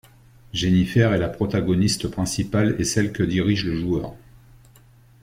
[0.51, 4.15] Jennifer est la protagoniste principale et celle que dirige le joueur.